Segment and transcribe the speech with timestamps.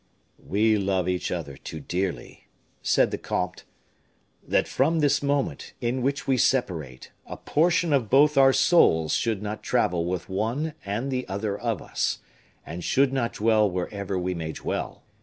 [0.43, 2.47] "We love each other too dearly,"
[2.81, 3.65] said the comte,
[4.41, 9.43] "that from this moment, in which we separate, a portion of both our souls should
[9.43, 12.17] not travel with one and the other of us,
[12.65, 15.03] and should not dwell wherever we may dwell.